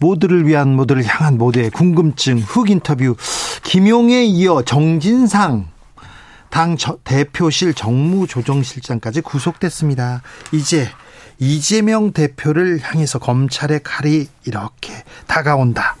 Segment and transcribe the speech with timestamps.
[0.00, 3.14] 모두를 위한 모두를 향한 모두의 궁금증 훅 인터뷰
[3.62, 5.68] 김용에 이어 정진상
[6.48, 10.22] 당 대표실 정무조정실장까지 구속됐습니다.
[10.52, 10.88] 이제
[11.38, 14.92] 이재명 대표를 향해서 검찰의 칼이 이렇게
[15.28, 15.96] 다가온다.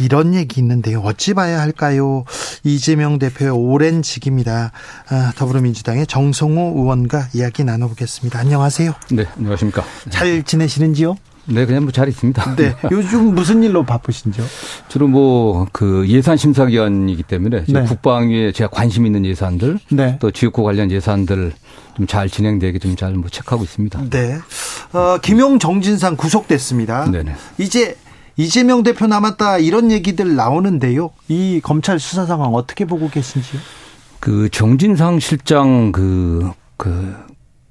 [0.00, 1.00] 이런 얘기 있는데요.
[1.00, 2.24] 어찌 봐야 할까요?
[2.64, 4.72] 이재명 대표의 오랜 직입니다.
[5.08, 8.38] 아, 더불어민주당의 정성호 의원과 이야기 나눠보겠습니다.
[8.38, 8.94] 안녕하세요.
[9.12, 9.84] 네, 안녕하십니까.
[10.10, 11.16] 잘 지내시는지요?
[11.48, 12.56] 네, 그냥 뭐 잘 있습니다.
[12.56, 12.74] 네.
[12.92, 14.44] 요즘 무슨 일로 바쁘신지요?
[14.88, 17.82] 주로 뭐 그 예산 심사 기간이기 때문에 네.
[17.84, 20.16] 국방위에 제가 관심 있는 예산들, 네.
[20.20, 21.52] 또 지역구 관련 예산들
[21.96, 24.10] 좀 잘 진행되게 좀 잘 뭐 체크하고 있습니다.
[24.10, 24.38] 네.
[24.92, 27.10] 어, 김용 정진상 구속됐습니다.
[27.10, 27.34] 네네.
[27.58, 27.96] 이제
[28.36, 31.10] 이재명 대표 남았다 이런 얘기들 나오는데요.
[31.28, 33.60] 이 검찰 수사 상황 어떻게 보고 계신지요?
[34.20, 37.16] 그 정진상 실장 그, 그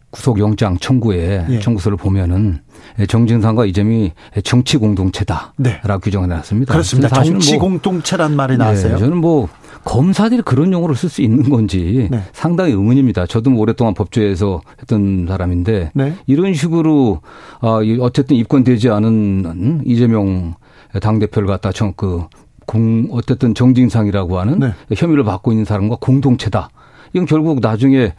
[0.10, 1.60] 구속영장 청구에 예.
[1.60, 2.60] 청구서를 보면은
[3.08, 5.80] 정진상과 이재명이 정치 공동체다라고 네.
[6.02, 6.74] 규정해 놨습니다.
[6.74, 7.24] 그렇습니다.
[7.24, 8.94] 정치 뭐 공동체란 말이 나왔어요.
[8.94, 9.50] 네, 저는 뭐
[9.84, 12.22] 검사들이 그런 용어를 쓸 수 있는 건지 네.
[12.34, 13.26] 상당히 의문입니다.
[13.26, 16.14] 저도 뭐 오랫동안 법조에서 했던 사람인데 네.
[16.26, 17.22] 이런 식으로
[17.60, 20.56] 아, 어쨌든 입건되지 않은 이재명
[21.02, 22.26] 당 대표를 갖다 그
[22.66, 24.72] 공, 어쨌든 정진상이라고 하는 네.
[24.96, 26.70] 혐의를 받고 있는 사람과 공동체다.
[27.18, 28.14] 이건 결국 나중에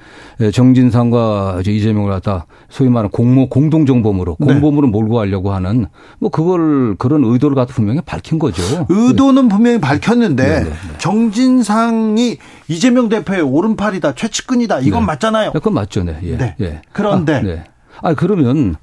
[0.52, 4.46] 정진상과 이재명을 갖다 소위 말하는 공모 공동정범으로 네.
[4.46, 4.90] 공범으로 네.
[4.90, 5.86] 몰고 가려고 하는
[6.18, 8.62] 뭐 그걸 그런 의도를 갖다 분명히 밝힌 거죠.
[8.88, 9.54] 의도는 네.
[9.54, 10.98] 분명히 밝혔는데 네, 네, 네.
[10.98, 15.52] 정진상이 이재명 대표의 오른팔이다 최측근이다 이건 맞잖아요.
[15.52, 16.18] 그건 맞죠, 네.
[16.24, 16.56] 예.
[16.60, 16.82] 예.
[16.92, 17.64] 그런데 아, 네.
[18.02, 18.74] 아 그러면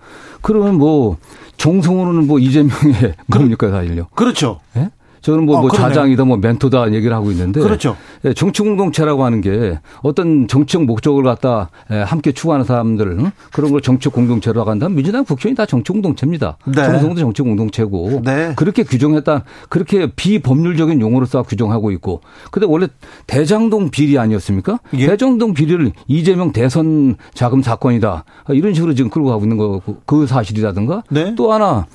[0.42, 1.18] 그러면 뭐
[1.58, 4.08] 정성으로는 뭐 이재명의 겁니까 사실요?
[4.16, 4.60] 그렇죠.
[4.78, 4.90] 예?
[5.26, 7.98] 저는 뭐, 아, 뭐 자장이다 뭐 멘토다 얘기를 하고 있는데 그렇죠.
[8.26, 13.82] 예, 정치 공동체라고 하는 게 어떤 정치적 목적을 갖다 예, 함께 추구하는 사람들 그런 걸
[13.82, 16.58] 정치 공동체라고 한다면 민주당 국회의원이 다 정치 공동체입니다.
[16.68, 16.76] 네.
[16.76, 18.54] 정성도 정치 공동체고 네.
[18.56, 22.22] 그렇게 규정했다 그렇게 비법률적인 용어로 써 규정하고 있고
[22.52, 22.88] 근데 원래
[23.26, 24.80] 대장동 비리 아니었습니까?
[24.94, 25.08] 예.
[25.08, 31.34] 대장동 비리를 이재명 대선 자금 사건이다 이런 식으로 지금 끌고 가고 있는 거그 사실이라든가 네.
[31.34, 31.88] 또 하나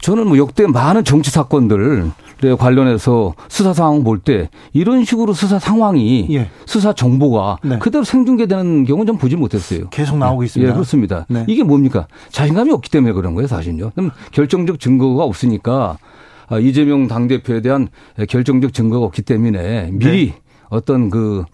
[0.00, 2.12] 저는 뭐 역대 많은 정치 사건들
[2.58, 6.50] 관련해서 수사 상황 볼 때 이런 식으로 수사 상황이 예.
[6.66, 7.78] 수사 정보가 네.
[7.78, 9.88] 그대로 생중계되는 경우는 좀 보지 못했어요.
[9.90, 10.46] 계속 나오고 네.
[10.46, 10.70] 있습니다.
[10.70, 11.26] 예, 그렇습니다.
[11.28, 11.44] 네.
[11.48, 12.06] 이게 뭡니까?
[12.30, 13.90] 자신감이 없기 때문에 그런 거예요, 사실요.
[13.94, 15.98] 그럼 결정적 증거가 없으니까
[16.48, 17.88] 아, 이재명 당대표에 대한
[18.28, 20.34] 결정적 증거가 없기 때문에 미리 네.
[20.70, 21.44] 어떤 그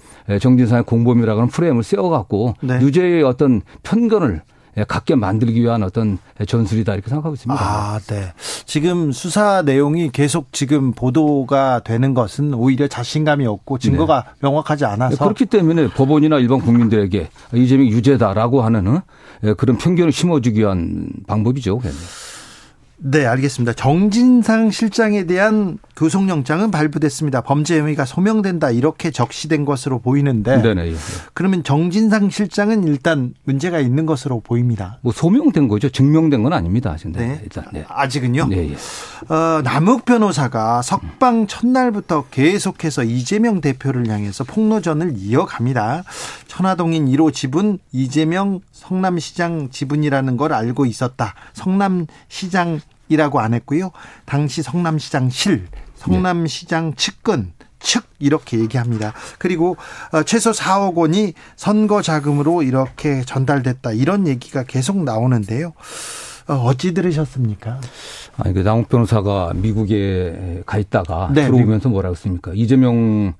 [0.40, 2.80] 정진상의 공범이라고 하는 프레임을 세워갖고 네.
[2.80, 4.53] 유죄의 어떤 편견을 예,
[4.88, 7.62] 갖게 만들기 위한 어떤 전술이다 이렇게 생각하고 있습니다.
[7.62, 8.32] 아, 네.
[8.66, 14.30] 지금 수사 내용이 계속 지금 보도가 되는 것은 오히려 자신감이 없고 증거가 네.
[14.40, 19.00] 명확하지 않아서 그렇기 때문에 법원이나 일반 국민들에게 이재명 유죄다라고 하는
[19.44, 21.80] 예, 그런 편견을 심어주기 위한 방법이죠.
[22.96, 23.74] 네, 알겠습니다.
[23.74, 27.40] 정진상 실장에 대한 구속영장은 발부됐습니다.
[27.42, 30.86] 범죄 혐의가 소명된다 이렇게 적시된 것으로 보이는데 네네.
[30.86, 30.96] 예, 예.
[31.34, 34.98] 그러면 정진상 실장은 일단 문제가 있는 것으로 보입니다.
[35.02, 35.88] 뭐 소명된 거죠.
[35.88, 36.96] 증명된 건 아닙니다.
[37.06, 37.40] 네.
[37.42, 37.84] 일단 네.
[37.88, 38.46] 아직은요.
[38.48, 39.32] 네, 예.
[39.32, 46.04] 어, 남욱 변호사가 석방 첫날부터 계속해서 이재명 대표를 향해서 폭로전을 이어갑니다.
[46.48, 51.34] 천화동인 1호 지분 이재명 성남시장 지분이라는 걸 알고 있었다.
[51.52, 53.90] 성남시장 이라고 안 했고요.
[54.24, 55.66] 당시 성남시장 실,
[56.04, 59.12] 성남시장 측근, 측 이렇게 얘기합니다.
[59.38, 59.76] 그리고
[60.12, 65.72] 어, 최소 4억 원이 선거 자금으로 이렇게 전달됐다 이런 얘기가 계속 나오는데요.
[66.48, 67.80] 어, 어찌 들으셨습니까?
[68.36, 72.52] 아니 그 남욱 변호사가 미국에 가 있다가 네, 들어오면서 뭐라고 했습니까?
[72.54, 73.34] 이재명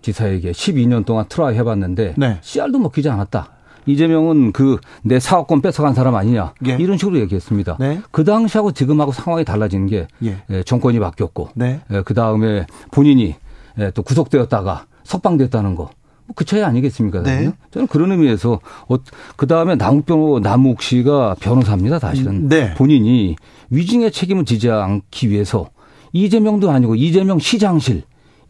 [0.00, 2.38] 지사에게 12년 동안 try 해봤는데 네.
[2.40, 3.50] 씨알도 먹히지 않았다.
[3.86, 6.76] 이재명은 그 내 사업권 뺏어간 사람 아니냐 예.
[6.78, 7.76] 이런 식으로 얘기했습니다.
[7.80, 8.00] 네.
[8.10, 10.42] 그 당시하고 지금하고 상황이 달라진 게 예.
[10.50, 11.80] 예 정권이 바뀌었고 네.
[11.90, 13.34] 예, 그 다음에 본인이
[13.78, 15.90] 예, 또 구속되었다가 석방됐다는 거.
[16.26, 17.22] 뭐그 차이 아니겠습니까?
[17.22, 17.52] 네.
[17.72, 18.96] 저는 그런 의미에서 어,
[19.36, 21.98] 그 다음에 남욱 변호 남욱 씨가 변호사입니다.
[21.98, 22.74] 사실은 네.
[22.74, 23.36] 본인이
[23.70, 25.68] 위증의 책임을 지지 않기 위해서
[26.12, 28.02] 이재명도 아니고 이재명 시장실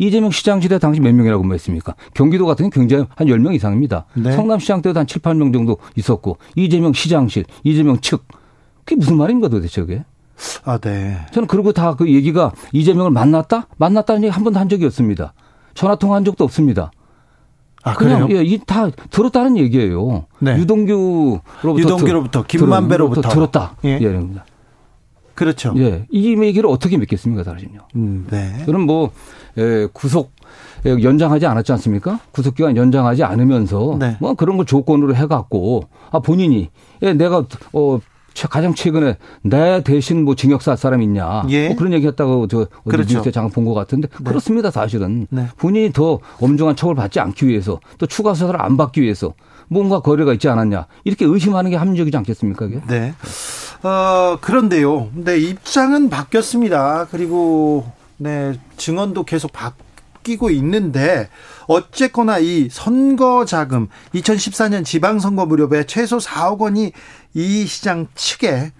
[0.06, 1.94] 이재명 시장시대 당시 몇 명이라고 말했습니까?
[2.14, 4.06] 경기도 같은 경우 굉장히 한 10명 이상입니다.
[4.14, 4.32] 네.
[4.32, 8.24] 성남시장 때도 한 7, 8명 정도 있었고 이재명 시장실, 이재명 측.
[8.84, 10.04] 그게 무슨 말입니까 도대체 그게?
[10.64, 11.18] 아, 네.
[11.32, 13.68] 저는 그리고 다 그 얘기가 이재명을 만났다?
[13.76, 15.34] 만났다는 얘기 한 번도 한 적이 없습니다.
[15.74, 16.90] 전화 통화한 적도 없습니다.
[17.84, 18.44] 아, 그냥 그래요?
[18.44, 20.26] 예, 다 들었다는 얘기예요.
[20.38, 20.56] 네.
[20.58, 23.76] 유동규로부터 유동규로부터 김만배로부터 들었다.
[23.84, 23.98] 예.
[24.00, 24.20] 예.
[25.34, 25.74] 그렇죠.
[25.78, 26.06] 예.
[26.10, 27.80] 이 얘기를 어떻게 믿겠습니까, 사실은요.
[27.96, 28.62] 음, 네.
[28.66, 29.10] 그럼 뭐
[29.58, 30.32] 예, 구속
[30.86, 32.20] 예, 연장하지 않았지 않습니까?
[32.32, 34.16] 구속 기간 연장하지 않으면서 네.
[34.20, 36.70] 뭐 그런 걸 조건으로 해 갖고 아 본인이
[37.02, 37.98] 예, 내가 어
[38.48, 41.68] 가장 최근에 내 대신 뭐 징역 살 사람 있냐 예.
[41.68, 43.16] 뭐 그런 얘기했다고 저 어디 그렇죠.
[43.18, 44.24] 뉴스에 잠깐 본 것 같은데 네.
[44.24, 45.48] 그렇습니다 사실은 네.
[45.58, 49.34] 본인이 더 엄중한 처벌 받지 않기 위해서 또 추가 수사를 안 받기 위해서
[49.72, 52.66] 뭔가 거래가 있지 않았냐 이렇게 의심하는 게 합리적이지 않겠습니까?
[52.66, 52.80] 그게?
[52.88, 53.14] 네.
[53.82, 55.10] 어 그런데요.
[55.14, 57.08] 네 입장은 바뀌었습니다.
[57.10, 59.72] 그리고 네 증언도 계속 바.
[60.22, 61.28] 바뀌고 있는데
[61.66, 66.92] 어쨌거나 이 선거 자금 2014년 지방선거 무렵에 최소 4억 원이
[67.34, 68.72] 이 시장 측에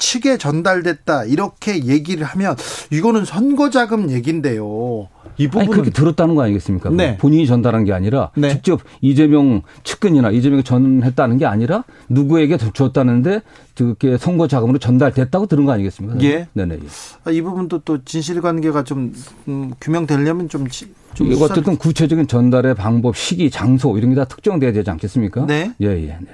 [0.00, 2.56] 측에 전달됐다 이렇게 얘기를 하면
[2.90, 5.08] 이거는 선거 자금 얘긴데요.
[5.36, 6.90] 이 부분 그렇게 들었다는 거 아니겠습니까?
[6.90, 7.16] 네.
[7.16, 8.50] 본인이 전달한 게 아니라 네.
[8.50, 13.40] 직접 이재명 측근이나 이재명이 전했다는 게 아니라 누구에게 줬다는데
[13.74, 16.20] 그게 선거 자금으로 전달됐다고 들은 거 아니겠습니까?
[16.22, 16.48] 예.
[16.52, 16.74] 네네.
[16.74, 16.78] 예.
[17.24, 19.14] 아, 이 부분도 또 진실 관계가 좀
[19.48, 20.66] 음, 규명되려면 좀,
[21.14, 25.46] 좀 이거 어쨌든 구체적인 전달의 방법, 시기, 장소 이런 게 다 특정돼야 되지 않겠습니까?
[25.46, 25.72] 네.
[25.80, 26.18] 예, 예.
[26.20, 26.26] 네.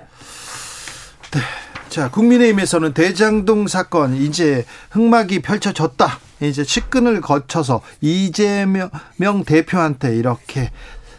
[1.32, 1.40] 네.
[1.96, 6.19] 자, 국민의힘에서는 대장동 사건 이제 흑막이 펼쳐졌다.
[6.43, 8.90] 이제 측근을 거쳐서 이재명
[9.46, 10.70] 대표한테 이렇게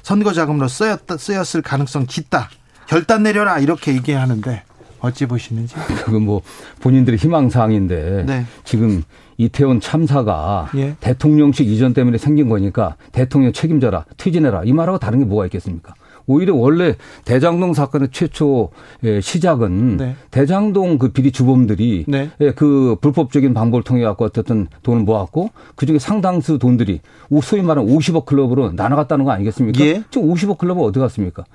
[0.04, 2.52] 선거 자금으로 쓰였다, 쓰였을 가능성 깊다.
[2.86, 4.62] 결단 내려라 이렇게 얘기하는데
[5.00, 5.74] 어찌 보시는지?
[6.06, 6.44] 그건 뭐
[6.82, 8.46] 본인들의 희망 사항인데 네.
[8.64, 9.02] 지금
[9.38, 10.96] 이태원 참사가 예.
[11.00, 15.96] 대통령실 이전 때문에 생긴 거니까 대통령 책임져라, 퇴진해라 이 말하고 다른 게 뭐가 있겠습니까?
[16.28, 16.96] 오히려 원래
[17.26, 18.70] 대장동 사건의 최초
[19.04, 20.16] 예, 시작은 네.
[20.30, 22.30] 대장동 그 비리 주범들이 네.
[22.42, 27.00] 예, 그 불법적인 방법을 통해 갖고 어쨌든 돈을 모았고 그중에 상당수 돈들이
[27.42, 29.84] 소위 말하는 50억 클럽으로 나눠갔다는 거 아니겠습니까?
[29.84, 30.04] 예.
[30.12, 31.46] 지금 50억 클럽은 어디 갔습니까?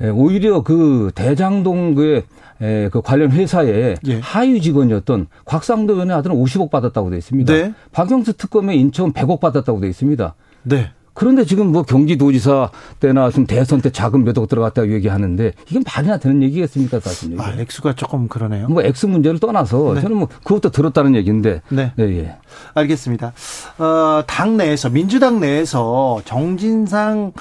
[0.00, 2.22] 예, 오히려 그 대장동 그,
[2.62, 4.20] 예, 그 관련 회사의 예.
[4.20, 7.52] 하위 직원이었던 곽상도 의원의 아들은 50억 받았다고 돼 있습니다.
[7.52, 7.74] 네.
[7.92, 10.34] 박영수 특검의 인천 100억 받았다고 돼 있습니다.
[10.62, 10.90] 네.
[11.18, 12.70] 그런데 지금 뭐 경기도지사
[13.00, 17.34] 때나 좀 대선 때 자금 몇 억 들어갔다고 얘기하는데 이게 말이나 되는 얘기겠습니까 사실?
[17.40, 18.68] 아, 액수가 조금 그러네요.
[18.68, 20.00] 뭐 액수 문제를 떠나서 네.
[20.00, 21.60] 저는 뭐 그것도 들었다는 얘기인데.
[21.70, 21.92] 네.
[21.96, 22.36] 네 예.
[22.74, 23.32] 알겠습니다.
[23.78, 27.32] 어, 당 내에서 민주당 내에서 정진상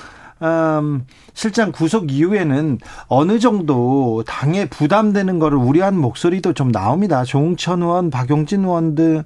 [0.42, 7.24] 음, 실장 구속 이후에는 어느 정도 당에 부담되는 거를 우려한 목소리도 좀 나옵니다.
[7.24, 9.24] 조홍천 의원, 박용진 의원 등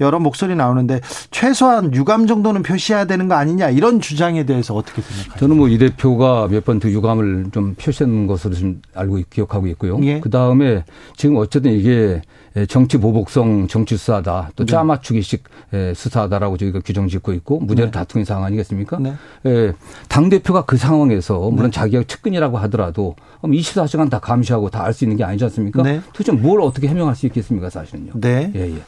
[0.00, 1.00] 여러 목소리 나오는데
[1.30, 5.38] 최소한 유감 정도는 표시해야 되는 거 아니냐 이런 주장에 대해서 어떻게 생각하세요?
[5.38, 9.98] 저는 뭐 이 대표가 몇번그 유감을 좀 표시한 것으로 좀 알고 기억하고 있고요.
[10.02, 10.20] 예.
[10.20, 10.84] 그 다음에
[11.16, 12.22] 지금 어쨌든 이게
[12.68, 14.72] 정치 보복성 정치 수사다 또 네.
[14.72, 15.44] 짜맞추기식
[15.94, 17.98] 수사다라고 저희가 규정 짓고 있고 무죄를 네.
[17.98, 18.98] 다투는 상황 아니겠습니까?
[18.98, 19.14] 네.
[20.08, 21.76] 당 대표가 그 상황에서 물론 네.
[21.76, 25.82] 자기가 측근이라고 하더라도 24시간 다 감시하고 다 알 수 있는 게 아니지 않습니까?
[25.82, 26.00] 네.
[26.14, 28.12] 도대체 뭘 어떻게 해명할 수 있겠습니까, 사실은요?
[28.14, 28.50] 네.
[28.54, 28.80] 예, 예.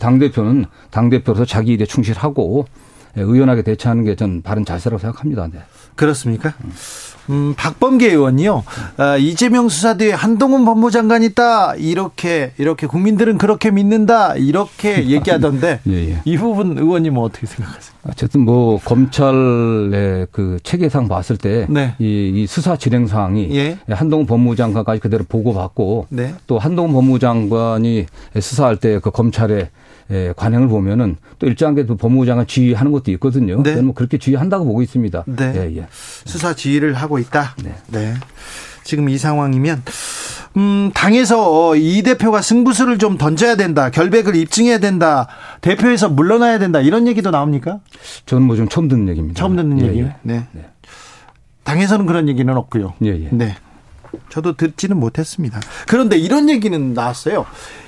[0.00, 2.66] 당 대표는 당 대표로서 자기 일에 충실하고
[3.16, 5.48] 의연하게 대처하는 게 전 바른 자세라고 생각합니다.
[5.52, 5.60] 네.
[5.94, 6.54] 그렇습니까?
[6.64, 6.72] 음.
[7.30, 8.64] 음, 박범계 의원이요.
[8.96, 11.74] 아, 이재명 수사 뒤에 한동훈 법무장관 있다.
[11.76, 14.34] 이렇게 이렇게 국민들은 그렇게 믿는다.
[14.34, 16.20] 이렇게 얘기하던데 예, 예.
[16.24, 17.94] 이 부분 의원님은 어떻게 생각하세요?
[18.08, 21.94] 어쨌든 뭐 검찰의 그 체계상 봤을 때이 네.
[21.98, 23.78] 이 수사 진행 상황이 예.
[23.88, 26.34] 한동훈 법무장관까지 그대로 보고받고 네.
[26.46, 28.06] 또 한동훈 법무장관이
[28.40, 29.68] 수사할 때 그 검찰의
[30.10, 33.62] 예, 관행을 보면은 또 일정하게 또 법무부 장관 지휘하는 것도 있거든요.
[33.62, 33.70] 네.
[33.70, 35.24] 저는 뭐 그렇게 지휘한다고 보고 있습니다.
[35.26, 35.52] 네.
[35.56, 35.86] 예, 예.
[35.90, 37.54] 수사 지휘를 하고 있다.
[37.64, 37.74] 네.
[37.88, 38.14] 네.
[38.84, 39.82] 지금 이 상황이면
[40.56, 43.90] 음, 당에서 이 대표가 승부수를 좀 던져야 된다.
[43.90, 45.26] 결백을 입증해야 된다.
[45.62, 46.80] 대표에서 물러나야 된다.
[46.80, 47.80] 이런 얘기도 나옵니까?
[48.26, 49.38] 저는 뭐 좀 처음 듣는 얘기입니다.
[49.40, 50.04] 처음 듣는 예, 얘기요?
[50.06, 50.16] 예.
[50.22, 50.46] 네.
[50.52, 50.66] 네.
[51.64, 52.92] 당에서는 그런 얘기는 없고요.
[53.04, 53.28] 예, 예.
[53.32, 53.56] 네.
[54.28, 55.60] 저도 듣지는 못했습니다.
[55.88, 57.46] 그런데 이런 얘기는 나왔어요.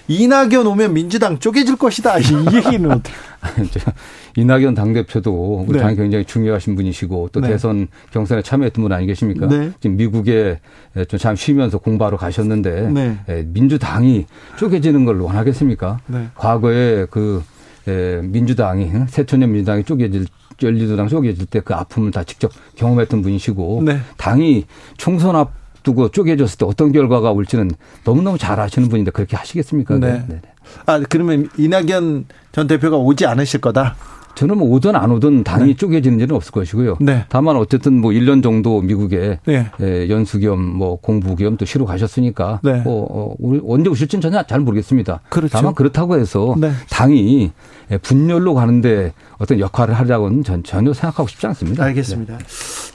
[0.09, 2.19] 이낙연 오면 민주당 쪼개질 것이다.
[2.19, 2.23] 이
[2.55, 3.13] 얘기는 어떻게?
[4.37, 5.83] 이낙연 당대표도 우리 네.
[5.83, 7.49] 당이 굉장히 중요하신 분이시고 또 네.
[7.49, 9.47] 대선 경선에 참여했던 분 아니겠습니까?
[9.49, 9.71] 네.
[9.81, 10.61] 지금 미국에
[11.09, 13.19] 좀 잠 쉬면서 공부하러 가셨는데 네.
[13.29, 14.27] 예, 민주당이
[14.59, 15.99] 쪼개지는 걸 원하겠습니까?
[16.07, 16.29] 네.
[16.35, 17.43] 과거에 그
[17.89, 20.27] 예, 민주당이 새천년 민주당이 쪼개질
[20.63, 23.99] 열리도당 쪼개질 때 그 아픔을 다 직접 경험했던 분이시고 네.
[24.19, 24.67] 당이
[24.99, 25.53] 총선 앞
[25.87, 27.71] 두고 쪼개졌을 때 어떤 결과가 올지는
[28.05, 29.99] 너무너무 잘 아시는 분인데 그렇게 하시겠습니까?
[29.99, 30.25] 네.
[30.27, 30.41] 네.
[30.85, 33.95] 아, 그러면 이낙연 전 대표가 오지 않으실 거다?
[34.35, 35.77] 저는 뭐 오든 안 오든 당이 네.
[35.77, 36.99] 쪼개지는 일은 없을 것이고요.
[37.01, 37.25] 네.
[37.31, 39.71] 다만 어쨌든 뭐 1년 정도 미국에 네.
[39.81, 42.81] 예, 연수 겸 뭐 공부 겸 또 쉬러 가셨으니까 네.
[42.81, 45.21] 뭐 어, 우리 언제 오실지는 전혀 잘 모르겠습니다.
[45.31, 45.53] 그렇죠.
[45.57, 46.73] 다만 그렇다고 해서 네.
[46.91, 47.53] 당이
[47.93, 51.85] 예, 분열로 가는데 어떤 역할을 하려고는 전, 전혀 생각하고 싶지 않습니다.
[51.85, 52.39] 알겠습니다.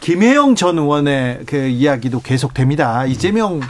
[0.02, 0.06] 네.
[0.06, 3.06] 김혜영 전 의원의 그 이야기도 계속됩니다.
[3.06, 3.62] 이재명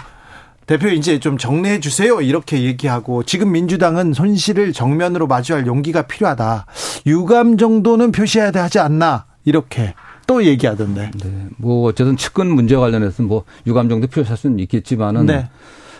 [0.65, 2.21] 대표 이제 좀 정리해 주세요.
[2.21, 6.65] 이렇게 얘기하고 지금 민주당은 손실을 정면으로 마주할 용기가 필요하다.
[7.05, 9.25] 유감 정도는 표시해야 하지 않나.
[9.43, 9.93] 이렇게
[10.27, 11.11] 또 얘기하던데.
[11.21, 11.47] 네.
[11.57, 15.49] 뭐 어쨌든 측근 문제 관련해서 뭐 유감 정도 표시할 수는 있겠지만은 네.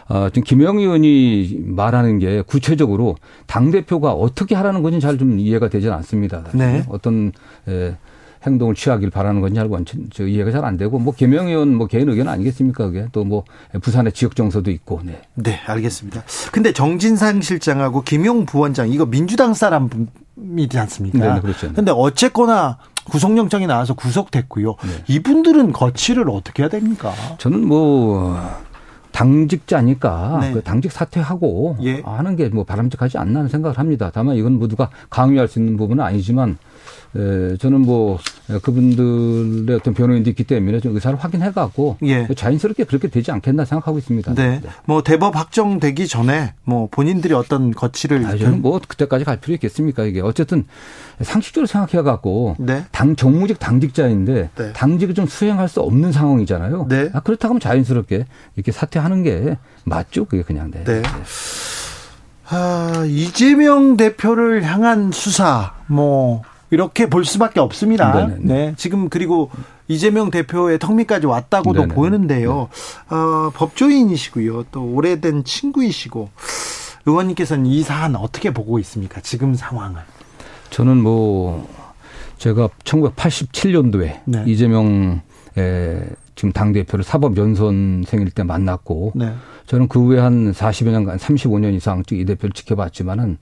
[0.07, 5.69] 어, 지금 김영 의원이 말하는 게 구체적으로 당 대표가 어떻게 하라는 건지 잘 좀 이해가
[5.69, 6.43] 되지 않습니다.
[6.53, 6.83] 네.
[6.87, 7.31] 어떤
[7.67, 7.95] 에,
[8.45, 9.77] 행동을 취하길 바라는 건지 알고
[10.13, 13.43] 저 이해가 잘 안 되고 뭐 김영 의원 뭐 개인 의견 아니겠습니까 그게 또 뭐
[13.81, 15.21] 부산의 지역 정서도 있고 네.
[15.35, 16.23] 네 알겠습니다.
[16.51, 21.17] 근데 정진상 실장하고 김용 부원장 이거 민주당 사람이지 않습니까?
[21.19, 21.71] 네, 네 그렇죠.
[21.73, 24.75] 근데 어쨌거나 구속영장이 나와서 구속됐고요.
[24.83, 25.03] 네.
[25.07, 27.11] 이분들은 거취를 어떻게 해야 됩니까?
[27.37, 28.37] 저는 뭐
[29.11, 30.51] 당직자니까 네.
[30.53, 32.01] 그 당직 사퇴하고 예.
[32.01, 34.11] 하는 게 뭐 바람직하지 않나 는 생각을 합니다.
[34.13, 36.57] 다만 이건 모두가 강요할 수 있는 부분은 아니지만
[37.15, 38.19] 에, 저는 뭐
[38.61, 42.27] 그분들의 어떤 변호인도 있기 때문에 좀 의사를 확인해 갖고 예.
[42.33, 44.33] 자연스럽게 그렇게 되지 않겠나 생각하고 있습니다.
[44.33, 44.59] 네.
[44.61, 44.69] 네.
[44.85, 50.03] 뭐 대법 확정되기 전에 뭐 본인들이 어떤 거취를 아, 저는 뭐 그때까지 갈 필요 있겠습니까
[50.03, 50.65] 이게 어쨌든
[51.21, 52.85] 상식적으로 생각해 갖고 네.
[52.91, 54.73] 당 정무직 당직자인데 네.
[54.73, 56.87] 당직을 좀 수행할 수 없는 상황이잖아요.
[56.89, 57.09] 네.
[57.13, 60.25] 아, 그렇다고 하면 자연스럽게 이렇게 사퇴하는 게 맞죠.
[60.25, 60.83] 그게 그냥 네.
[60.83, 61.01] 네.
[62.47, 68.27] 아, 이재명 대표를 향한 수사 뭐 이렇게 볼 수밖에 없습니다.
[68.27, 68.37] 네네.
[68.39, 68.73] 네.
[68.77, 69.51] 지금 그리고
[69.87, 71.93] 이재명 대표의 턱밑까지 왔다고도 네네.
[71.93, 72.69] 보이는데요.
[73.09, 73.15] 네.
[73.15, 74.65] 어, 법조인이시고요.
[74.71, 76.29] 또 오래된 친구이시고
[77.05, 79.19] 의원님께서는 이 사안 어떻게 보고 있습니까?
[79.21, 80.01] 지금 상황을.
[80.69, 81.67] 저는 뭐
[82.37, 84.43] 제가 1987년도에 네.
[84.47, 85.21] 이재명
[85.57, 85.99] 에
[86.35, 89.33] 지금 당 대표를 사법 연수원생일 때 만났고 네.
[89.67, 93.37] 저는 그 후에 한 40여 년간 35년 이상 이 대표를 지켜봤지만은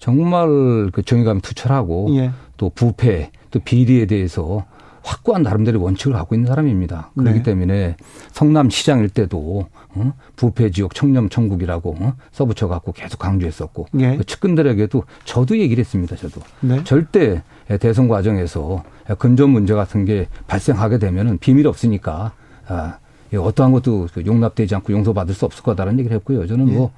[0.00, 2.32] 정말 그 정의감이 투철하고 예.
[2.56, 4.64] 또 부패 또 비리에 대해서
[5.02, 7.10] 확고한 나름대로 원칙을 갖고 있는 사람입니다.
[7.16, 7.42] 그렇기 네.
[7.42, 7.96] 때문에
[8.32, 10.12] 성남시장일 때도 어?
[10.36, 12.14] 부패 지역 청렴 천국이라고 어?
[12.32, 14.16] 써붙여 갖고 계속 강조했었고 네.
[14.16, 16.16] 그 측근들에게도 저도 얘기를 했습니다.
[16.16, 16.84] 저도 네.
[16.84, 17.42] 절대
[17.78, 18.84] 대선 과정에서
[19.18, 22.32] 근전 문제 같은 게 발생하게 되면은 비밀 없으니까
[22.68, 22.98] 아,
[23.34, 26.46] 어떠한 것도 그 용납되지 않고 용서받을 수 없을 거다라는 얘기를 했고요.
[26.46, 26.90] 저는 예.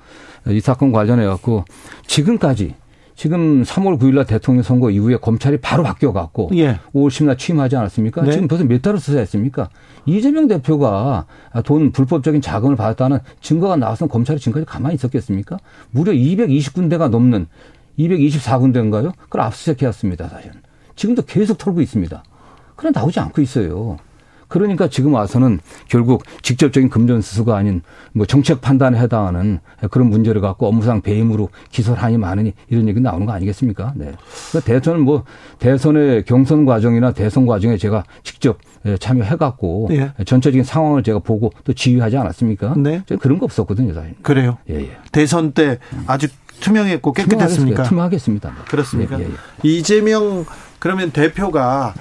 [0.44, 1.64] 뭐이 사건 관련해 갖고
[2.06, 2.74] 지금까지
[3.22, 6.80] 지금 3월 9일날 대통령 선거 이후에 검찰이 바로 바뀌어갖고 예.
[6.92, 8.22] 5월 10일 취임하지 않았습니까?
[8.22, 8.32] 네.
[8.32, 9.70] 지금 벌써 몇 달을 수사했습니까?
[10.06, 11.26] 이재명 대표가
[11.64, 15.56] 돈 불법적인 자금을 받았다는 증거가 나와서 검찰이 지금까지 가만히 있었겠습니까?
[15.92, 17.46] 무려 220군데가 넘는
[17.96, 19.12] 224군데인가요?
[19.20, 20.56] 그걸 압수수색해왔습니다, 사실은.
[20.96, 22.24] 지금도 계속 털고 있습니다.
[22.74, 23.98] 그런 나오지 않고 있어요.
[24.52, 27.80] 그러니까 지금 와서는 결국 직접적인 금전 수수가 아닌
[28.12, 33.24] 뭐 정책 판단에 해당하는 그런 문제를 갖고 업무상 배임으로 기소를 하니 많으니 이런 얘기 나오는
[33.24, 33.94] 거 아니겠습니까?
[33.96, 34.12] 네.
[34.50, 35.24] 그러니까 대선은 뭐
[35.58, 40.12] 대선의 경선 과정이나 대선 과정에 제가 직접 예, 참여해갖고 예.
[40.26, 42.74] 전체적인 상황을 제가 보고 또 지휘하지 않았습니까?
[42.76, 43.02] 네.
[43.20, 44.14] 그런 거 없었거든요, 사실.
[44.20, 44.58] 그래요.
[44.68, 44.90] 예, 예.
[45.12, 46.28] 대선 때 아주
[46.60, 47.84] 투명했고 깨끗했습니까?
[47.84, 48.50] 투명하겠습니다.
[48.50, 48.54] 네.
[48.68, 49.18] 그렇습니까?
[49.18, 49.32] 예, 예, 예.
[49.62, 50.44] 이재명
[50.82, 51.94] 그러면 대표가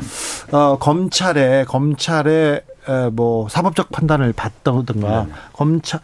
[0.52, 5.32] 어, 검찰에 검찰에 에, 뭐 사법적 판단을 받다든가 네.
[5.54, 6.00] 검찰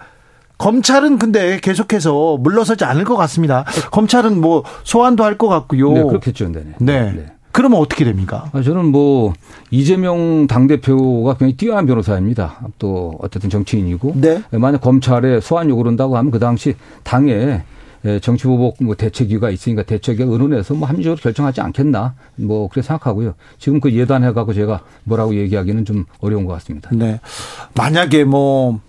[0.59, 3.65] 검찰은 근데 계속해서 물러서지 않을 것 같습니다.
[3.89, 5.91] 검찰은 뭐 소환도 할 것 같고요.
[5.91, 6.49] 네, 그렇겠죠.
[6.49, 6.65] 네.
[6.77, 7.13] 네.
[7.13, 7.25] 네.
[7.51, 8.51] 그러면 어떻게 됩니까?
[8.53, 9.33] 아, 저는 뭐
[9.71, 12.59] 이재명 당대표가 굉장히 뛰어난 변호사입니다.
[12.77, 14.43] 또 어쨌든 정치인이고 네.
[14.51, 17.63] 만약 검찰에 소환 요구를 한다고 하면 그 당시 당에 예,
[18.21, 23.33] 정치보복 뭐 대책위가 있으니까 대책위가 의논해서 뭐 합리적으로 결정하지 않겠나 뭐 그렇게 생각하고요.
[23.59, 26.89] 지금 그 예단해 갖고 제가 뭐라고 얘기하기는 좀 어려운 것 같습니다.
[26.93, 27.19] 네.
[27.75, 28.79] 만약에 뭐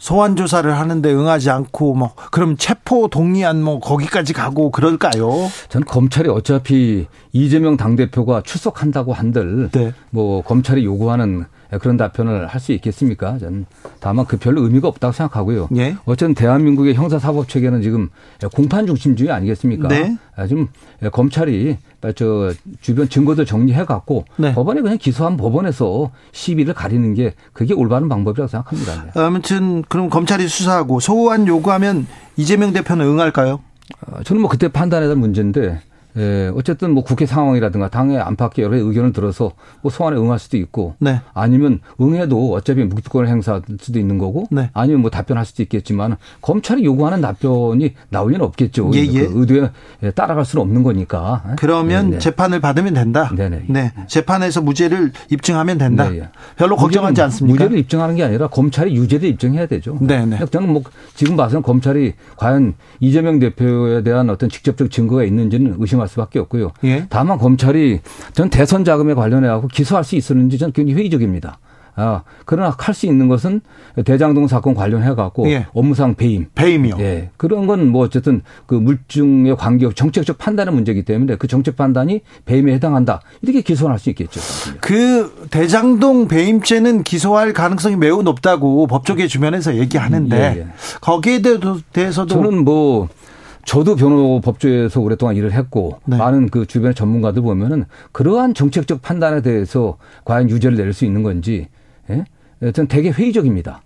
[0.00, 5.30] 소환 조사를 하는데 응하지 않고 뭐 그럼 체포 동의안 뭐 거기까지 가고 그럴까요?
[5.68, 9.92] 전 검찰이 어차피 이재명 당 대표가 출석한다고 한들 네.
[10.08, 11.44] 뭐 검찰이 요구하는
[11.78, 13.38] 그런 답변을 할 수 있겠습니까?
[13.38, 13.64] 저는
[14.00, 15.68] 다만 그 별로 의미가 없다고 생각하고요.
[15.76, 15.96] 예.
[16.04, 18.10] 어쨌든 대한민국의 형사사법 체계는 지금
[18.54, 19.88] 공판 중심주의 아니겠습니까?
[19.88, 20.16] 네.
[20.48, 20.68] 좀
[21.10, 21.78] 검찰이
[22.16, 24.52] 저 주변 증거들 정리해 갖고 네.
[24.54, 29.04] 법원에 그냥 기소한 법원에서 시비를 가리는 게 그게 올바른 방법이라고 생각합니다.
[29.04, 29.20] 네.
[29.20, 33.60] 아무튼 그럼 검찰이 수사하고 소환 요구하면 이재명 대표는 응할까요?
[34.06, 35.80] 어, 저는 뭐 그때 판단에 대한 문제인데
[36.16, 39.52] 예, 어쨌든 뭐 국회 상황이라든가 당의 안팎의 여러 의견을 들어서
[39.82, 41.20] 뭐 소환에 응할 수도 있고 네.
[41.34, 44.70] 아니면 응해도 어차피 무기권을 행사할 수도 있는 거고 네.
[44.72, 48.90] 아니면 뭐 답변할 수도 있겠지만 검찰이 요구하는 답변이 나올 리는 없겠죠.
[48.94, 49.26] 예, 예.
[49.26, 51.54] 그 의도에 따라갈 수는 없는 거니까.
[51.56, 52.16] 그러면 네네.
[52.16, 52.18] 네.
[52.18, 53.30] 재판을 받으면 된다.
[53.34, 53.64] 네네.
[53.68, 53.92] 네.
[54.08, 56.04] 재판에서 무죄를 입증하면 된다.
[56.04, 56.18] 네네.
[56.18, 56.28] 예.
[56.56, 57.64] 별로 걱정하지 않습니까?
[57.64, 59.96] 무죄를 입증하는 게 아니라 검찰이 유죄를 입증해야 되죠.
[60.00, 60.46] 네네.
[60.46, 60.82] 저는 뭐
[61.14, 66.72] 지금 봐서는 검찰이 과연 이재명 대표에 대한 어떤 직접적 증거가 있는지는 의심 할 수밖에 없고요.
[66.84, 67.06] 예.
[67.08, 68.00] 다만 검찰이
[68.32, 71.58] 전 대선 자금에 관련해 갖고 기소할 수 있었는지 저는 굉장히 회의적입니다.
[71.96, 73.60] 아, 그러나 할 수 있는 것은
[74.04, 75.66] 대장동 사건 관련해 갖고 예.
[75.74, 76.46] 업무상 배임.
[76.54, 76.96] 배임이요.
[77.00, 77.30] 예.
[77.36, 82.72] 그런 건 뭐 어쨌든 그 물증의 관계 정책적 판단의 문제이기 때문에 그 정책 판단이 배임에
[82.74, 83.20] 해당한다.
[83.42, 84.40] 이렇게 기소할 수 있겠죠.
[84.80, 90.66] 그 대장동 배임죄는 기소할 가능성이 매우 높다고 법조계 주변에서 얘기하는데 예, 예.
[91.00, 91.42] 거기에
[91.92, 93.08] 대해서도 저는 뭐
[93.64, 96.16] 저도 변호 법조에서 오랫동안 일을 했고 네.
[96.16, 101.68] 많은 그 주변의 전문가들 보면은 그러한 정책적 판단에 대해서 과연 유죄를 낼 수 있는 건지
[102.10, 102.24] 예?
[102.72, 103.82] 저는 되게 회의적입니다.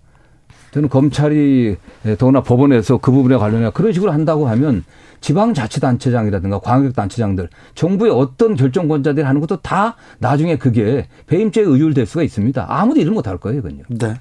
[0.71, 4.83] 저는 검찰이 예, 더구나 법원에서 그 부분에 관련해 그런 식으로 한다고 하면
[5.21, 12.65] 지방자치단체장이라든가 광역단체장들 정부의 어떤 결정권자들이 하는 것도 다 나중에 그게 배임죄에 의율될 수가 있습니다.
[12.67, 13.83] 아무도 일을 못할 거예요, 이건요.
[13.87, 14.15] 네.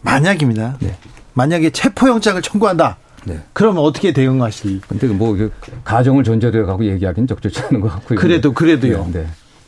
[0.00, 0.78] 만약입니다.
[0.80, 0.96] 네.
[1.34, 2.96] 만약에 체포영장을 청구한다.
[3.24, 3.40] 네.
[3.52, 4.80] 그러면 어떻게 대응하실?
[4.88, 5.52] 근데 뭐그
[5.84, 8.18] 가정을 전제로 갖고 얘기하기는 적절치 않은 것 같고요.
[8.18, 9.08] 그래도 그래도요.
[9.12, 9.20] 네.
[9.20, 9.26] 네.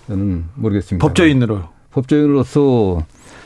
[0.09, 1.07] 저는 모르겠습니다.
[1.07, 1.63] 법조인으로.
[1.93, 3.05] 법조인으로서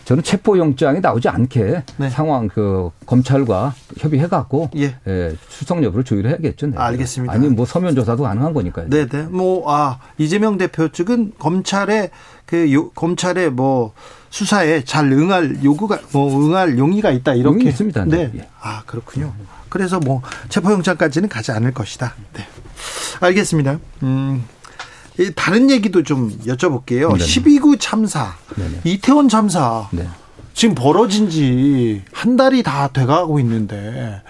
[0.08, 2.08] 저는 체포영장이 나오지 않게 네.
[2.08, 4.96] 상황 그 검찰과 협의해 갖고 예.
[5.06, 5.36] 예.
[5.50, 6.68] 출석 여부를 조율 해야겠죠.
[6.68, 6.78] 네.
[6.78, 7.34] 알겠습니다.
[7.34, 8.88] 아니 뭐 서면 조사도 가능한 거니까요.
[8.88, 9.24] 네, 네.
[9.24, 12.08] 뭐아 이재명 대표 측은 검찰의
[12.46, 13.92] 그 요, 검찰의 뭐
[14.30, 18.06] 수사에 잘 응할 요구가 뭐 응할 용의가 있다 이렇게 있습니다.
[18.06, 18.30] 네.
[18.32, 18.48] 네.
[18.62, 19.34] 아 그렇군요.
[19.68, 22.14] 그래서 뭐 체포영장까지는 가지 않을 것이다.
[22.32, 22.46] 네.
[23.20, 23.78] 알겠습니다.
[24.04, 24.42] 음.
[25.34, 27.08] 다른 얘기도 좀 여쭤볼게요.
[27.16, 27.24] 네네.
[27.24, 28.80] 12구 참사, 네네.
[28.84, 30.06] 이태원 참사 네.
[30.54, 34.22] 지금 벌어진 지 한 달이 다 돼가고 있는데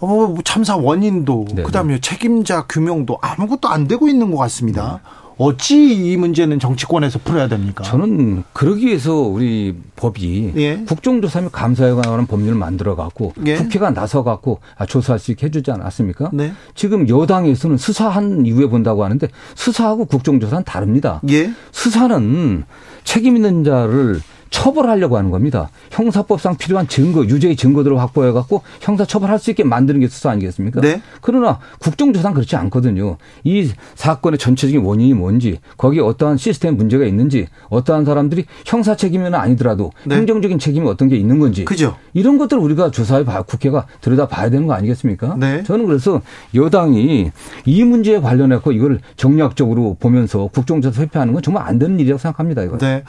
[0.00, 1.46] 어, 참사 원인도.
[1.64, 5.00] 그다음에 책임자 규명도 아무것도 안 되고 있는 것 같습니다.
[5.38, 5.44] 네.
[5.44, 7.84] 어찌 이 문제는 정치권에서 풀어야 됩니까?
[7.84, 10.84] 저는 그러기 위해서 우리 법이 예.
[10.86, 13.56] 국정조사 및 감사에 관한 법률을 만들어 갖고 예.
[13.56, 16.30] 국회가 나서 갖고 아, 조사할 수 있게 해주지 않았습니까?
[16.32, 16.52] 네.
[16.74, 21.20] 지금 여당에서는 수사한 이후에 본다고 하는데 수사하고 국정조사는 다릅니다.
[21.30, 21.52] 예.
[21.72, 22.64] 수사는
[23.04, 24.20] 책임 있는 자를
[24.54, 25.68] 처벌하려고 하는 겁니다.
[25.90, 30.80] 형사법상 필요한 증거, 유죄의 증거들을 확보해 갖고 형사 처벌할 수 있게 만드는 게 수사 아니겠습니까?
[30.80, 31.02] 네.
[31.20, 33.16] 그러나 국정조사는 그렇지 않거든요.
[33.42, 39.90] 이 사건의 전체적인 원인이 뭔지, 거기에 어떠한 시스템 문제가 있는지, 어떠한 사람들이 형사 책임은 아니더라도
[40.04, 40.14] 네.
[40.16, 41.96] 행정적인 책임이 어떤 게 있는 건지, 그죠.
[42.12, 45.34] 이런 것들을 우리가 조사해 봐 국회가 들여다 봐야 되는 거 아니겠습니까?
[45.36, 45.64] 네.
[45.64, 46.22] 저는 그래서
[46.54, 47.32] 여당이
[47.64, 52.62] 이 문제에 관련해서 이걸 정략적으로 보면서 국정조사 회피하는 건 정말 안 되는 일이라고 생각합니다.
[52.62, 52.78] 이거.
[52.78, 53.02] 네.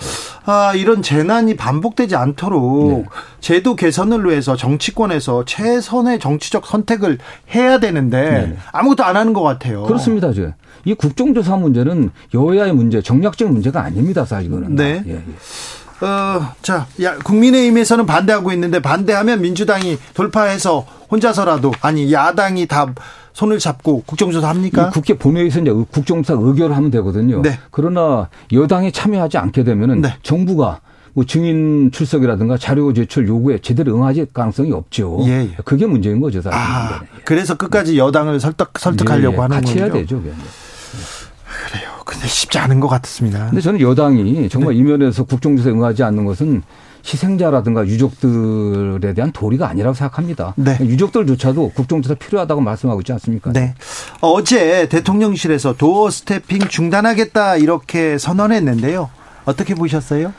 [0.45, 3.05] 아, 이런 재난 재난이 반복되지 않도록 네.
[3.41, 7.17] 제도 개선을 위해서 정치권에서 최선의 정치적 선택을
[7.53, 8.57] 해야 되는데 네.
[8.71, 9.83] 아무것도 안 하는 것 같아요.
[9.83, 10.31] 그렇습니다.
[10.33, 10.51] 저.
[10.85, 14.75] 이 국정조사 문제는 여야의 문제, 정략적 문제가 아닙니다, 사실은.
[14.75, 15.03] 네.
[15.07, 16.05] 예, 예.
[16.05, 22.93] 어, 자, 야, 국민의힘에서는 반대하고 있는데 반대하면 민주당이 돌파해서 혼자서라도 아니 야당이 다
[23.33, 24.89] 손을 잡고 국정조사 합니까?
[24.91, 27.41] 국회 본회의에서 이제 국정조사 의결을 하면 되거든요.
[27.41, 27.59] 네.
[27.71, 30.13] 그러나 여당이 참여하지 않게 되면은 네.
[30.23, 30.79] 정부가 뭐
[31.23, 35.19] 증인 출석이라든가 자료 제출 요구에 제대로 응하지 가능성이 없죠.
[35.27, 35.55] 예, 예.
[35.63, 36.59] 그게 문제인 거죠, 사실.
[36.59, 39.41] 아, 그래서 끝까지 여당을 설득 설득하려고 예, 예.
[39.41, 39.79] 하는 같이.
[39.79, 40.17] 해야 되죠.
[40.17, 40.33] 그게.
[41.69, 41.89] 그래요.
[42.05, 43.47] 근데 쉽지 않은 것 같습니다.
[43.47, 44.79] 근데 저는 여당이 정말 네.
[44.81, 46.61] 이면에서 국정조사에 응하지 않는 것은
[47.05, 50.53] 희생자라든가 유족들에 대한 도리가 아니라고 생각합니다.
[50.57, 50.77] 네.
[50.81, 53.53] 유족들조차도 국정조사 필요하다고 말씀하고 있지 않습니까?
[53.53, 53.75] 네.
[54.21, 59.09] 어제 대통령실에서 도어 스태핑 중단하겠다 이렇게 선언했는데요.
[59.45, 60.33] 어떻게 보셨어요?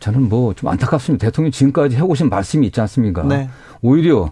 [0.00, 1.26] 저는 뭐 좀 안타깝습니다.
[1.26, 3.22] 대통령이 지금까지 해오신 말씀이 있지 않습니까?
[3.22, 3.48] 네.
[3.82, 4.30] 오히려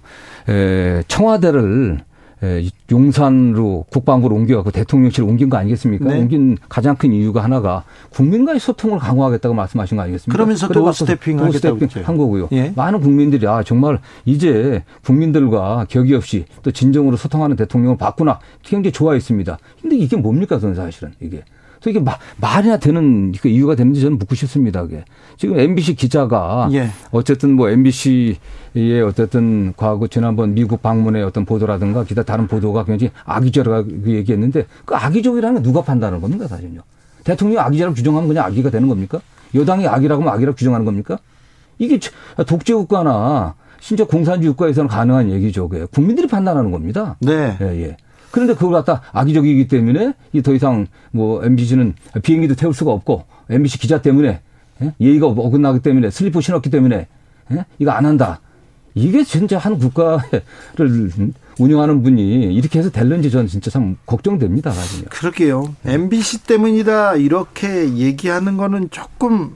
[0.49, 2.01] 에, 청와대를
[2.43, 6.07] 에, 용산으로 국방부로 옮겨갖고 대통령실을 옮긴 거 아니겠습니까?
[6.07, 6.19] 네.
[6.19, 10.33] 옮긴 가장 큰 이유가 하나가 국민과의 소통을 강화하겠다고 말씀하신 거 아니겠습니까?
[10.33, 12.49] 그러면서 doorstepping doorstepping 한 거고요.
[12.53, 12.73] 예.
[12.75, 19.59] 많은 국민들이 아 정말 이제 국민들과 격이 없이 또 진정으로 소통하는 대통령을 봤구나 굉장히 좋아했습니다.
[19.83, 21.45] 근데 이게 뭡니까, 저는 사실은 이게.
[21.81, 24.83] 또 이게 마, 말이나 되는 그 이유가 되는지 저는 묻고 싶습니다.
[24.83, 25.05] 그게.
[25.37, 26.91] 지금 MBC 기자가 예.
[27.11, 34.07] 어쨌든 뭐 MBC의 어쨌든 과거 지난번 미국 방문의 어떤 보도라든가 기타 다른 보도가 굉장히 악의적이라고
[34.07, 36.83] 얘기했는데 그 악의적이라는 게 누가 판단하는 겁니까 사실은요.
[37.25, 39.21] 대통령이 악의자라고 규정하면 그냥 악의가 되는 겁니까?
[39.55, 41.19] 여당이 악이라고 하면 악이라고 규정하는 겁니까?
[41.79, 41.99] 이게
[42.47, 45.69] 독재 국가나 심지어 공산주의 국가에서는 가능한 얘기죠.
[45.69, 47.17] 그게 국민들이 판단하는 겁니다.
[47.21, 47.57] 네.
[47.61, 47.97] 예, 예.
[48.31, 54.01] 그런데 그걸 갖다 악의적이기 때문에 이더 이상 뭐 MBC는 비행기도 태울 수가 없고 MBC 기자
[54.01, 54.41] 때문에
[54.83, 54.95] 예?
[55.01, 57.07] 예의가 어긋나기 때문에 슬리퍼 신었기 때문에
[57.53, 57.65] 예?
[57.79, 58.41] 이거 안 한다.
[58.95, 61.11] 이게 진짜 한 국가를
[61.59, 64.71] 운영하는 분이 이렇게 해서 될는지 저는 진짜 참 걱정됩니다.
[64.71, 65.05] 나중에.
[65.05, 65.75] 그러게요.
[65.85, 69.55] MBC 때문이다 이렇게 얘기하는 거는 조금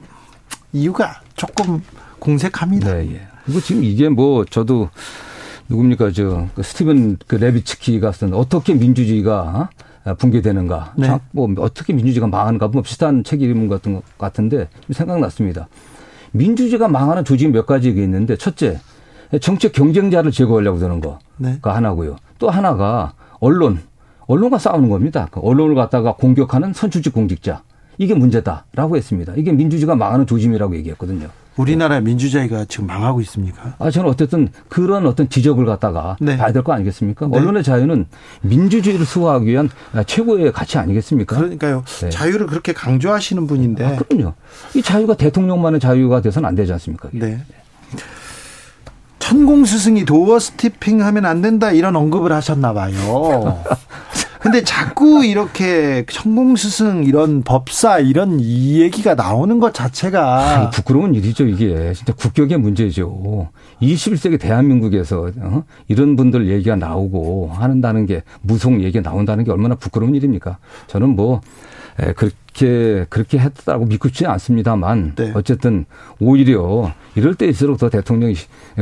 [0.71, 1.81] 이유가 조금
[2.19, 2.93] 공색합니다.
[2.93, 3.27] 네, 예.
[3.45, 4.89] 그리고 지금 이게 뭐 저도
[5.69, 9.69] 누굽니까 저그 스티븐 그 레비츠키가 쓴 어떻게 민주주의가
[10.05, 10.13] 어?
[10.13, 11.09] 붕괴되는가, 네.
[11.31, 15.67] 뭐 어떻게 민주주의가 망하는가, 뭐 비슷한 책 이름 같은 것 같은데 생각났습니다.
[16.31, 18.79] 민주주의가 망하는 조직이 몇 가지 가 있는데 첫째
[19.41, 21.57] 정책 경쟁자를 제거하려고 드는 거가 네.
[21.63, 22.17] 하나고요.
[22.37, 23.79] 또 하나가 언론,
[24.27, 25.27] 언론과 싸우는 겁니다.
[25.31, 27.63] 그 언론을 갖다가 공격하는 선출직 공직자.
[27.97, 29.33] 이게 문제다라고 했습니다.
[29.37, 31.29] 이게 민주주의가 망하는 조짐이라고 얘기했거든요.
[31.57, 33.75] 우리나라 민주주의가 지금 망하고 있습니까?
[33.79, 36.35] 아, 저는 어쨌든 그런 어떤 지적을 갖다가 네.
[36.37, 37.27] 봐야 될 거 아니겠습니까?
[37.27, 37.37] 네.
[37.37, 38.07] 언론의 자유는
[38.41, 39.69] 민주주의를 수호하기 위한
[40.05, 41.35] 최고의 가치 아니겠습니까?
[41.37, 41.83] 그러니까요.
[42.01, 42.09] 네.
[42.09, 43.85] 자유를 그렇게 강조하시는 분인데.
[43.85, 44.33] 아, 그럼요.
[44.75, 47.09] 이 자유가 대통령만의 자유가 돼서는 안 되지 않습니까?
[47.13, 47.39] 네.
[49.19, 53.63] 천공 스승이 도어 스티핑 하면 안 된다 이런 언급을 하셨나 봐요.
[54.45, 61.15] 근데 자꾸 이렇게 천공 스승 이런 법사 이런 이 얘기가 나오는 것 자체가 아, 부끄러운
[61.15, 63.49] 일이죠 이게 진짜 국격의 문제죠.
[63.81, 65.63] 21세기 대한민국에서 어?
[65.87, 70.59] 이런 분들 얘기가 나오고 하는다는 게 무속 얘기가 나온다는 게 얼마나 부끄러운 일입니까?
[70.85, 71.41] 저는 뭐
[71.99, 75.31] 에, 그렇게 그렇게 했다고 믿고 싶지는 않습니다만 네.
[75.33, 75.85] 어쨌든
[76.19, 78.35] 오히려 이럴 때일수록 더 대통령이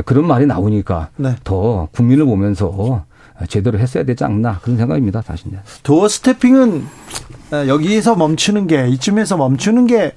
[0.04, 1.36] 그런 말이 나오니까 네.
[1.42, 3.06] 더 국민을 보면서
[3.48, 5.22] 제대로 했어야 되지 않나 그런 생각입니다.
[5.22, 5.50] 사실.
[5.82, 6.84] 도어 스태핑은
[7.68, 10.14] 여기에서 멈추는 게 이쯤에서 멈추는 게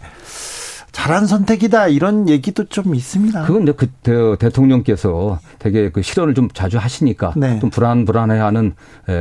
[0.91, 3.43] 잘한 선택이다 이런 얘기도 좀 있습니다.
[3.43, 7.59] 그건 그 대통령께서 되게 그 실언을 좀 자주 하시니까 네.
[7.59, 8.73] 좀 불안 불안해하는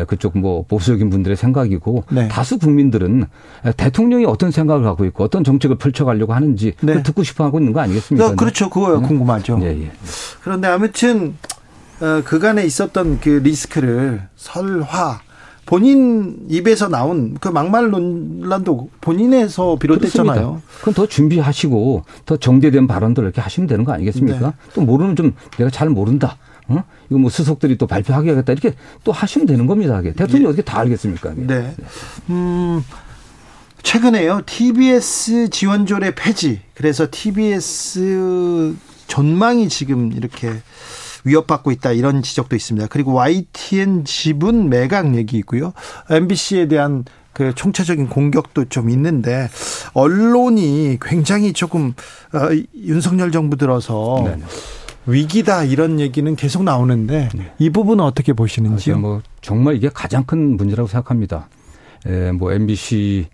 [0.06, 2.28] 그쪽 뭐 보수적인 분들의 생각이고 네.
[2.28, 3.26] 다수 국민들은
[3.76, 7.02] 대통령이 어떤 생각을 갖고 있고 어떤 정책을 펼쳐가려고 하는지 네.
[7.02, 8.36] 듣고 싶어하고 있는 거 아니겠습니까?
[8.36, 9.08] 그렇죠, 그거요 네.
[9.08, 9.58] 궁금하죠.
[9.60, 9.90] 예, 예.
[10.42, 11.55] 그런데 아무튼 어,
[12.24, 15.20] 그간에 있었던 그 리스크를 설화
[15.66, 20.34] 본인 입에서 나온 그 막말 논란도 본인에서 비롯됐잖아요.
[20.34, 20.80] 그렇습니다.
[20.80, 24.46] 그럼 더 준비하시고 더 정제된 발언들 이렇게 하시면 되는 거 아니겠습니까?
[24.46, 24.52] 네.
[24.74, 26.38] 또 모르는 좀 내가 잘 모른다.
[26.68, 26.84] 어?
[27.10, 30.00] 이거 뭐 수석들이 또 발표하겠다 이렇게 또 하시면 되는 겁니다.
[30.02, 30.48] 대통령이 예.
[30.48, 31.32] 어떻게 다 알겠습니까?
[31.34, 31.46] 네.
[31.46, 31.74] 네.
[32.30, 32.82] 음,
[33.82, 34.42] 최근에요.
[34.46, 36.60] TBS 지원조례 폐지.
[36.74, 38.74] 그래서 TBS
[39.06, 40.52] 전망이 지금 이렇게
[41.26, 42.86] 위협받고 있다 이런 지적도 있습니다.
[42.88, 45.72] 그리고 YTN 지분 매각 얘기 있고요.
[46.08, 49.50] MBC에 대한 그 총체적인 공격도 좀 있는데
[49.92, 51.92] 언론이 굉장히 조금
[52.32, 54.42] 어, 윤석열 정부 들어서 네네.
[55.06, 57.52] 위기다 이런 얘기는 계속 나오는데 네.
[57.58, 58.98] 이 부분은 어떻게 보시는지요?
[58.98, 61.48] 뭐 정말 이게 가장 큰 문제라고 생각합니다.
[62.06, 63.26] 에, 뭐 MBC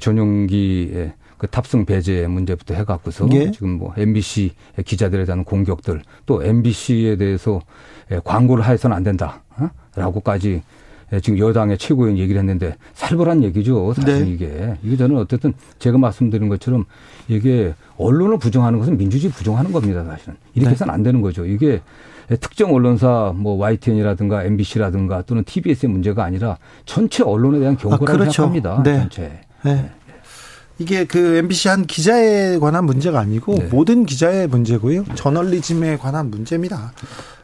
[0.00, 3.50] 전용기 그 탑승 배제 문제부터 해갖고서 예.
[3.50, 4.52] 지금 뭐 MBC
[4.84, 7.60] 기자들에 대한 공격들 또 MBC에 대해서
[8.24, 9.42] 광고를 해서는 안 된다.
[9.56, 9.68] 어?
[9.96, 10.62] 라고까지
[11.22, 13.92] 지금 여당의 최고위원 얘기를 했는데 살벌한 얘기죠.
[13.94, 14.30] 사실 네.
[14.30, 14.74] 이게.
[14.82, 16.86] 이게 저는 어쨌든 제가 말씀드린 것처럼
[17.28, 20.02] 이게 언론을 부정하는 것은 민주주의 부정하는 겁니다.
[20.04, 20.34] 사실은.
[20.54, 20.72] 이렇게 네.
[20.72, 21.44] 해서는 안 되는 거죠.
[21.44, 21.80] 이게
[22.40, 28.32] 특정 언론사 뭐 YTN이라든가 MBC라든가 또는 TBS의 문제가 아니라 전체 언론에 대한 경고라고 아, 그렇죠.
[28.32, 28.82] 생각합니다.
[28.82, 29.00] 네.
[29.00, 29.40] 전체.
[29.64, 29.90] 네.
[30.78, 33.64] 이게 그 MBC 한 기자에 관한 문제가 아니고 네.
[33.66, 35.04] 모든 기자의 문제고요.
[35.14, 36.92] 저널리즘에 관한 문제입니다.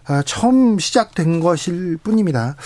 [0.06, 2.56] 아, 처음 시작된 것일 뿐입니다.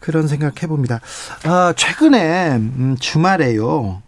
[0.00, 1.00] 그런 생각 해 봅니다.
[1.44, 4.02] 아, 최근에 음, 주말에요.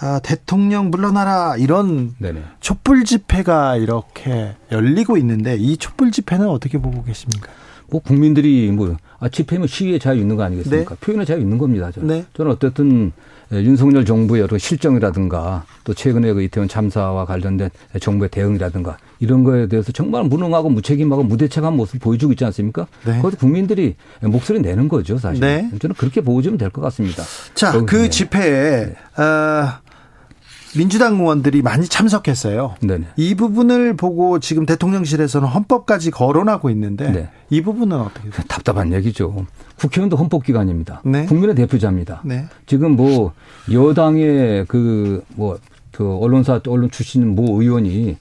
[0.00, 2.42] 아, 대통령 물러나라 이런 네네.
[2.58, 7.48] 촛불 집회가 이렇게 열리고 있는데 이 촛불 집회는 어떻게 보고 계십니까?
[7.92, 10.94] 뭐 국민들이 뭐 아, 집회면 시위의 자유 있는 거 아니겠습니까?
[10.94, 11.00] 네.
[11.00, 11.90] 표현의 자유 있는 겁니다.
[11.92, 12.24] 저는, 네.
[12.34, 13.12] 저는 어쨌든
[13.52, 17.68] 예, 윤석열 정부의 여러 실정이라든가 또 최근에 그 이태원 참사와 관련된
[18.00, 22.86] 정부의 대응이라든가 이런 거에 대해서 정말 무능하고 무책임하고 무대책한 모습을 보여주고 있지 않습니까?
[23.04, 23.20] 네.
[23.20, 25.40] 거기서 국민들이 목소리 내는 거죠, 사실.
[25.42, 25.70] 네.
[25.78, 27.22] 저는 그렇게 보여주면 될 것 같습니다.
[27.54, 28.08] 자, 그 네.
[28.08, 29.22] 집회에 네.
[29.22, 29.68] 어,
[30.76, 32.76] 민주당 의원들이 많이 참석했어요.
[32.80, 33.06] 네네.
[33.16, 37.28] 이 부분을 보고 지금 대통령실에서는 헌법까지 거론하고 있는데 네.
[37.50, 38.46] 이 부분은 어떻게 생각하세요?
[38.48, 39.46] 답답한 얘기죠.
[39.76, 41.02] 국회의원도 헌법기관입니다.
[41.04, 41.26] 네.
[41.26, 42.22] 국민의 대표자입니다.
[42.24, 42.46] 네.
[42.66, 43.32] 지금 뭐
[43.70, 48.16] 여당의 그뭐그 언론사 언론 출신 모 의원이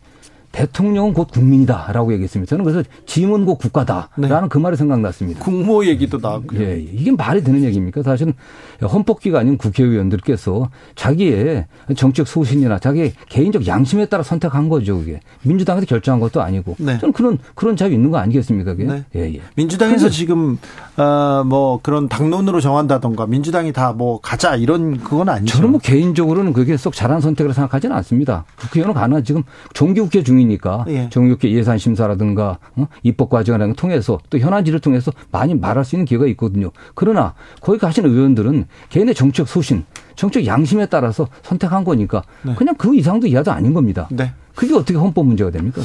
[0.52, 2.50] 대통령은 곧 국민이다라고 얘기했습니다.
[2.50, 4.48] 저는 그래서 짐은 곧 국가다라는 네.
[4.50, 5.40] 그 말이 생각났습니다.
[5.40, 6.58] 국모 얘기도 나왔고.
[6.60, 8.04] 예, 이게 말이 되는 얘기입니까?
[8.04, 8.34] 사실은
[8.82, 14.98] 헌법기가 아닌 국회의원들께서 자기의 정책 소신이나 자기의 개인적 양심에 따라 선택한 거죠.
[15.00, 16.76] 그게 민주당에서 결정한 것도 아니고.
[16.80, 17.00] 네.
[17.00, 18.74] 저는 그런 그런 자유 있는 거 아니겠습니까?
[18.74, 18.86] 그게.
[18.86, 19.06] 네.
[19.16, 19.42] 예, 예.
[19.56, 20.58] 민주당에서 지금
[20.98, 25.58] 어 뭐 그런 당론으로 정한다던가 민주당이 다 뭐 가자 이런 그건 아니죠.
[25.58, 28.46] 저는 뭐 개인적으로는 그게 쏙 잘한 선택을 생각하지는 않습니다.
[28.58, 31.10] 국회의원은 가능 지금 정기국회 중 이니까 예.
[31.10, 32.88] 정기국회 예산 심사라든가 어?
[33.04, 36.72] 입법 과정을 통해서 또 현안지를 통해서 많이 말할 수 있는 기회가 있거든요.
[36.96, 42.56] 그러나 거기 가신 의원들은 개인의 정책 소신, 정책 양심에 따라서 선택한 거니까 네.
[42.56, 44.08] 그냥 그 이상도 이하도 아닌 겁니다.
[44.12, 44.34] 네.
[44.56, 45.82] 그게 어떻게 헌법 문제가 됩니까?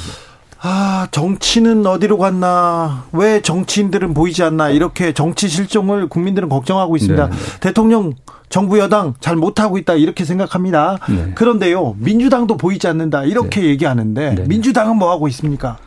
[0.69, 3.05] 아, 정치는 어디로 갔나?
[3.13, 4.71] 왜 정치인들은 보이지 않나?
[4.71, 7.29] 이렇게 정치 실종을 국민들은 걱정하고 있습니다.
[7.29, 7.31] 네.
[7.31, 7.61] 네.
[7.61, 8.15] 대통령,
[8.49, 9.95] 정부 여당 잘 못하고 있다.
[9.95, 10.99] 이렇게 생각합니다.
[11.09, 11.33] 네.
[11.37, 13.23] 그런데요, 민주당도 보이지 않는다.
[13.23, 13.69] 이렇게 네.
[13.69, 14.45] 얘기하는데, 네.
[14.49, 15.79] 민주당은 뭐 하고 있습니까?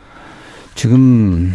[0.74, 1.52] 지금,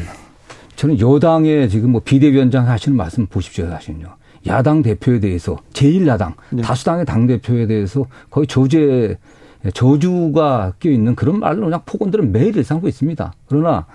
[0.75, 4.05] 저는 여당의 지금 뭐 비대위원장 하시는 말씀 보십시오, 사실은요.
[4.45, 6.61] 야당 대표에 대해서, 제1야당, 네.
[6.61, 9.17] 다수당의 당대표에 대해서 거의 조제
[9.73, 13.33] 저주가 껴 있는 그런 말로 그냥 폭언들은 매일 일삼고 있습니다.
[13.47, 13.85] 그러나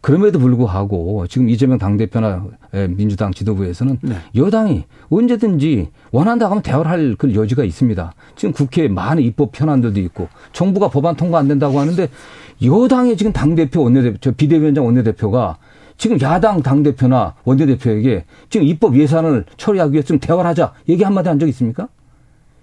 [0.00, 2.44] 그럼에도 불구하고 지금 이재명 당대표나
[2.90, 4.16] 민주당 지도부에서는 네.
[4.36, 8.12] 여당이 언제든지 원한다 하면 대화를 할 그 여지가 있습니다.
[8.36, 12.08] 지금 국회에 많은 입법 현안들도 있고 정부가 법안 통과 안 된다고 하는데
[12.64, 15.56] 여당의 지금 당대표 원내대표, 비대위원장 원내대표가
[15.98, 21.38] 지금 야당 당대표나 원내대표에게 지금 입법 예산을 처리하기 위해서 좀 대화를 하자 얘기 한마디 한
[21.38, 21.88] 적 있습니까?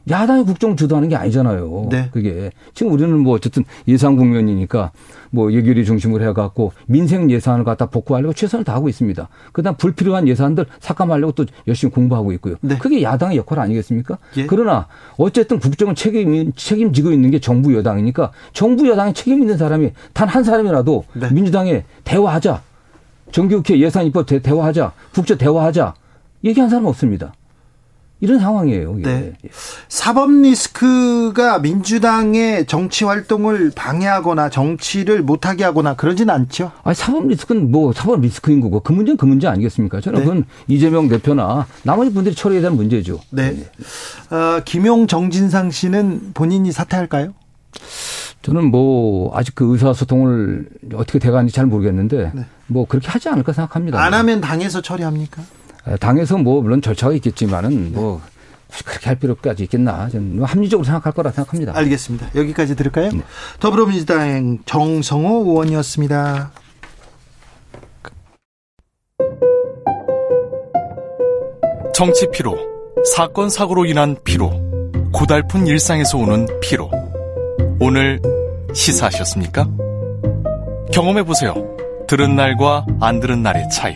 [0.09, 1.87] 야당이 국정 주도하는 게 아니잖아요.
[1.89, 2.09] 네.
[2.11, 4.91] 그게 지금 우리는 뭐 어쨌든 예산 국면이니까
[5.31, 9.29] 뭐 예결위 중심으로 해갖고 민생 예산을 갖다 복구하려고 최선을 다하고 있습니다.
[9.53, 12.55] 그다음 불필요한 예산들 삭감하려고 또 열심히 공부하고 있고요.
[12.61, 12.77] 네.
[12.77, 14.17] 그게 야당의 역할 아니겠습니까?
[14.37, 14.45] 예.
[14.45, 14.87] 그러나
[15.17, 20.43] 어쨌든 국정을 책임 책임지고 있는 게 정부 여당이니까 정부 여당에 책임 있는 사람이 단 한
[20.43, 21.29] 사람이라도 네.
[21.31, 22.61] 민주당에 대화하자.
[23.31, 24.91] 정기국회 예산 입법 대화하자.
[25.13, 25.93] 국정 대화하자.
[26.43, 27.33] 얘기한 사람 없습니다.
[28.23, 28.95] 이런 상황이에요.
[28.99, 29.09] 이게.
[29.09, 29.33] 네.
[29.89, 36.71] 사법 리스크가 민주당의 정치 활동을 방해하거나 정치를 못하게 하거나 그러진 않죠?
[36.83, 39.99] 아니, 사법 리스크는 뭐 사법 리스크인 거고 그 문제는 그 문제 아니겠습니까?
[39.99, 40.25] 저는 네.
[40.25, 43.19] 그건 이재명 대표나 나머지 분들이 처리해야 되는 문제죠.
[43.31, 43.57] 네.
[43.57, 44.33] 네.
[44.33, 47.33] 어, 김용 정진상 씨는 본인이 사퇴할까요?
[48.41, 52.45] 저는 뭐 아직 그 의사소통을 어떻게 돼가는지 잘 모르겠는데 네.
[52.67, 54.01] 뭐 그렇게 하지 않을까 생각합니다.
[54.01, 55.41] 안 하면 당에서 처리합니까?
[55.99, 58.21] 당에서 뭐 물론 절차가 있겠지만은 뭐
[58.85, 60.09] 그렇게 할 필요까지 있겠나.
[60.09, 61.75] 저는 뭐 합리적으로 생각할 거라 생각합니다.
[61.77, 62.29] 알겠습니다.
[62.35, 63.11] 여기까지 들을까요?
[63.11, 63.21] 네.
[63.59, 66.51] 더불어민주당 정성호 의원이었습니다.
[71.93, 72.57] 정치 피로,
[73.15, 74.51] 사건 사고로 인한 피로,
[75.13, 76.89] 고달픈 일상에서 오는 피로.
[77.79, 78.19] 오늘
[78.73, 79.67] 시사하셨습니까?
[80.91, 81.53] 경험해 보세요.
[82.07, 83.95] 들은 날과 안 들은 날의 차이.